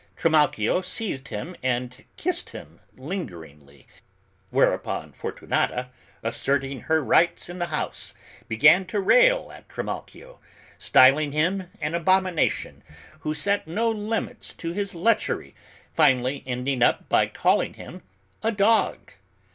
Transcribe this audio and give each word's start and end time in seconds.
Trimalchio 0.17 0.81
seized 0.81 1.27
him 1.27 1.55
and 1.61 2.05
kissed 2.17 2.49
him 2.49 2.79
lingeringly, 2.97 3.85
whereupon 4.49 5.13
Fortunata, 5.13 5.89
asserting 6.23 6.79
her 6.79 7.03
rights 7.03 7.49
in 7.49 7.59
the 7.59 7.67
house, 7.67 8.15
began 8.47 8.83
to 8.87 8.99
rail 8.99 9.51
at 9.53 9.69
Trimalchio, 9.69 10.39
styling 10.79 11.33
him 11.33 11.69
an 11.79 11.93
abomination 11.93 12.81
who 13.19 13.35
set 13.35 13.67
no 13.67 13.91
limits 13.91 14.55
to 14.55 14.73
his 14.73 14.95
lechery, 14.95 15.53
finally 15.93 16.41
ending 16.47 16.81
by 17.07 17.27
calling 17.27 17.75
him 17.75 18.01
a 18.41 18.51
dog. 18.51 19.11